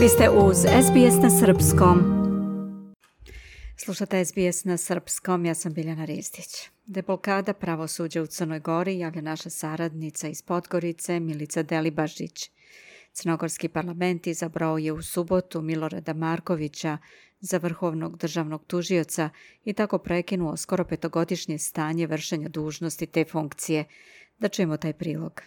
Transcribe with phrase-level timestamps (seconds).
[0.00, 1.98] Vi ste uz SBS na Srpskom.
[3.76, 6.46] Slušate SBS na Srpskom, ja sam Biljana Ristić.
[6.86, 12.50] Deblokada pravosuđa u Crnoj Gori javlja naša saradnica iz Podgorice Milica Delibažić.
[13.12, 16.98] Crnogorski parlament izabrao je u subotu Milorada Markovića
[17.40, 19.30] za vrhovnog državnog tužioca
[19.64, 23.84] i tako prekinuo skoro petogodišnje stanje vršenja dužnosti te funkcije.
[24.38, 25.42] Da čujemo taj prilog.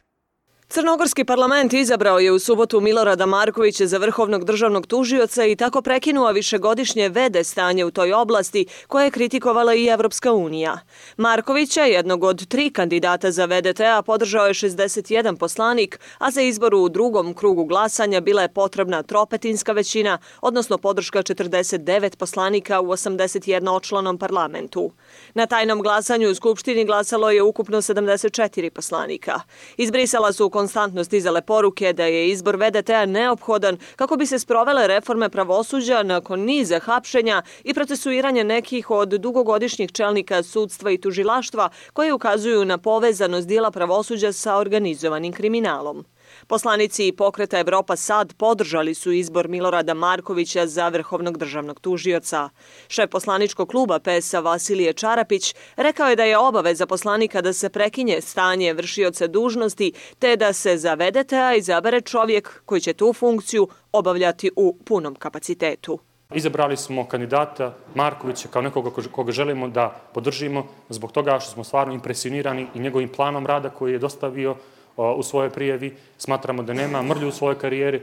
[0.74, 6.32] Crnogorski parlament izabrao je u subotu Milorada Markovića za vrhovnog državnog tužioca i tako prekinuo
[6.32, 10.80] višegodišnje vede stanje u toj oblasti koje je kritikovala i Evropska unija.
[11.18, 16.90] Markovića, jednog od tri kandidata za VDT-a, podržao je 61 poslanik, a za izboru u
[16.90, 24.18] drugom krugu glasanja bila je potrebna tropetinska većina, odnosno podrška 49 poslanika u 81 očlanom
[24.18, 24.92] parlamentu.
[25.34, 29.40] Na tajnom glasanju u Skupštini glasalo je ukupno 74 poslanika.
[29.78, 35.30] Izbrisala su konstantno stizale poruke da je izbor VDT-a neophodan kako bi se sprovele reforme
[35.30, 42.66] pravosuđa nakon niza hapšenja i procesuiranja nekih od dugogodišnjih čelnika sudstva i tužilaštva koje ukazuju
[42.66, 46.06] na povezanost dijela pravosuđa sa organizovanim kriminalom.
[46.48, 52.50] Poslanici pokreta Evropa sad podržali su izbor Milorada Markovića za vrhovnog državnog tužioca.
[52.88, 58.22] Šef poslaničkog kluba PES-a Vasilije Čarapić rekao je da je obaveza poslanika da se prekinje
[58.22, 64.52] stanje vršioca dužnosti te da se zavedete, a izabere čovjek koji će tu funkciju obavljati
[64.56, 66.00] u punom kapacitetu.
[66.36, 71.94] Izabrali smo kandidata Markovića kao nekoga koga želimo da podržimo zbog toga što smo stvarno
[71.94, 74.56] impresionirani i njegovim planom rada koji je dostavio
[74.98, 78.02] u svojoj prijevi, smatramo da nema mrlju u svojoj karijeri,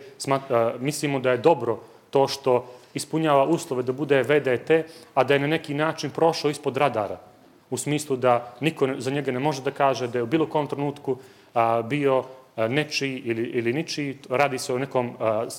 [0.79, 1.79] mislimo da je dobro
[2.11, 4.71] to što ispunjava uslove da bude VDT,
[5.15, 7.19] a da je na neki način prošao ispod radara,
[7.71, 10.67] u smislu da niko za njega ne može da kaže da je u bilo kom
[10.67, 11.17] trenutku
[11.85, 12.25] bio
[12.57, 14.19] nečiji ili, ili ničiji.
[14.29, 15.17] Radi se o nekom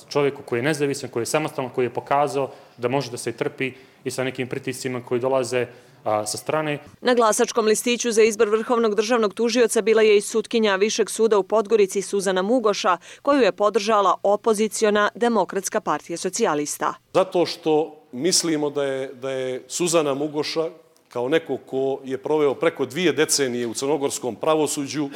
[0.08, 3.72] čovjeku koji je nezavisan, koji je samostalan, koji je pokazao da može da se trpi
[4.04, 5.66] i sa nekim pritiscima koji dolaze
[6.04, 6.78] sa strane.
[7.00, 11.42] Na glasačkom listiću za izbor vrhovnog državnog tužioca bila je i sutkinja Višeg suda u
[11.42, 16.94] Podgorici Suzana Mugoša, koju je podržala opoziciona Demokratska partija socijalista.
[17.14, 20.70] Zato što mislimo da je, da je Suzana Mugoša
[21.12, 25.10] kao neko ko je proveo preko dvije decenije u crnogorskom pravosuđu,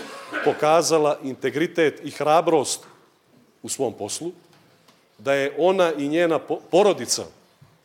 [0.45, 2.85] pokazala integritet i hrabrost
[3.63, 4.33] u svom poslu,
[5.19, 6.39] da je ona i njena
[6.71, 7.25] porodica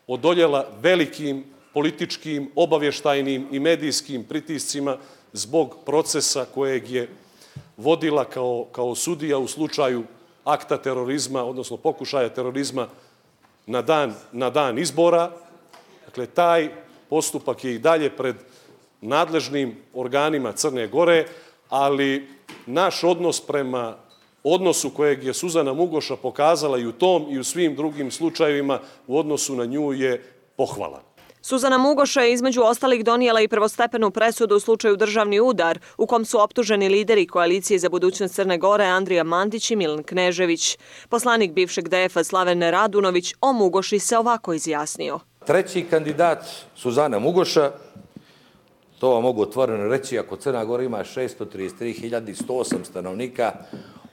[0.08, 4.98] odoljela velikim političkim, obavještajnim i medijskim pritiscima
[5.34, 7.10] zbog procesa kojeg je
[7.78, 10.04] vodila kao, kao sudija u slučaju
[10.44, 12.88] akta terorizma, odnosno pokušaja terorizma
[13.66, 15.32] na dan, na dan izbora.
[16.06, 18.36] Dakle, taj postupak je i dalje pred
[19.02, 21.26] nadležnim organima Crne Gore,
[21.70, 22.28] ali
[22.66, 23.98] naš odnos prema
[24.44, 29.20] odnosu kojeg je Suzana Mugoša pokazala i u tom i u svim drugim slučajevima u
[29.20, 30.24] odnosu na nju je
[30.58, 31.04] pohvalan.
[31.42, 36.26] Suzana Mugoša je između ostalih donijela i prvostepenu presudu u slučaju državni udar, u kom
[36.26, 40.78] su optuženi lideri koalicije za budućnost Crne Gore Andrija Mandić i Milan Knežević.
[41.10, 45.20] Poslanik bivšeg DF-a Slaven Radunović o Mugoši se ovako izjasnio.
[45.46, 47.72] Treći kandidat Suzana Mugoša,
[49.00, 53.52] to vam mogu otvoreno reći, ako Crna Gora ima 633.108 stanovnika,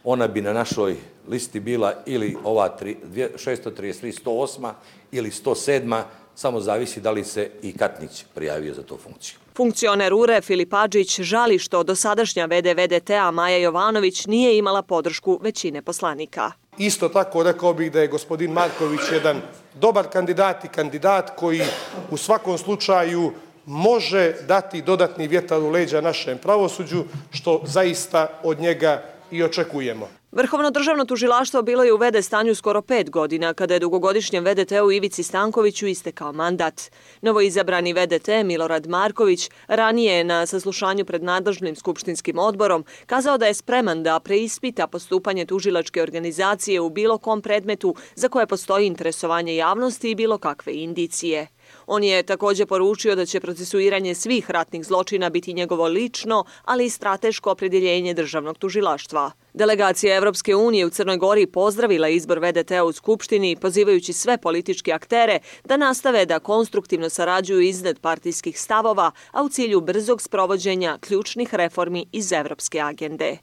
[0.04, 0.96] ona bi na našoj
[1.28, 4.72] listi bila ili ova 633.108
[5.12, 6.02] ili 107
[6.38, 9.38] samo zavisi da li se i Katnić prijavio za tu funkciju.
[9.56, 16.52] Funkcioner URE Filip Adžić žali što dosadašnja VD-VDT-a Maja Jovanović nije imala podršku većine poslanika.
[16.78, 19.40] Isto tako rekao bih da je gospodin Marković jedan
[19.74, 21.62] dobar kandidat i kandidat koji
[22.10, 23.32] u svakom slučaju
[23.66, 30.08] može dati dodatni vjetar u leđa našem pravosuđu, što zaista od njega i očekujemo.
[30.32, 34.92] Vrhovno državno tužilaštvo bilo je u vede stanju skoro pet godina, kada je dugogodišnjem VDT-u
[34.92, 36.82] Ivici Stankoviću istekao mandat.
[37.22, 43.46] Novo izabrani VDT Milorad Marković ranije je na saslušanju pred nadležnim skupštinskim odborom kazao da
[43.46, 49.56] je spreman da preispita postupanje tužilačke organizacije u bilo kom predmetu za koje postoji interesovanje
[49.56, 51.46] javnosti i bilo kakve indicije.
[51.86, 56.90] On je također poručio da će procesuiranje svih ratnih zločina biti njegovo lično, ali i
[56.90, 59.32] strateško opredjeljenje državnog tužilaštva.
[59.58, 65.38] Delegacija Evropske unije u Crnoj Gori pozdravila izbor VDT-a u Skupštini, pozivajući sve političke aktere
[65.64, 72.06] da nastave da konstruktivno sarađuju iznad partijskih stavova, a u cilju brzog sprovođenja ključnih reformi
[72.12, 73.38] iz Evropske agende.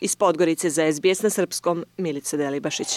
[0.00, 2.88] Iz Podgorice za SBS na Srpskom, Milica Delibašić.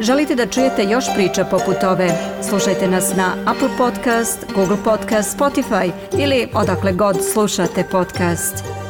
[0.00, 2.08] Želite da čujete još priča poput ove?
[2.48, 8.83] Slušajte nas na Apple Podcast, Google Podcast, Spotify ili odakle god slušate podcast.